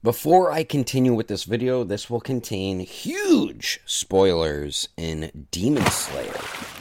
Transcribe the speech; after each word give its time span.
Before 0.00 0.52
I 0.52 0.62
continue 0.62 1.12
with 1.12 1.26
this 1.26 1.42
video, 1.42 1.82
this 1.82 2.08
will 2.08 2.20
contain 2.20 2.78
huge 2.78 3.80
spoilers 3.84 4.88
in 4.96 5.48
Demon 5.50 5.84
Slayer. 5.86 6.77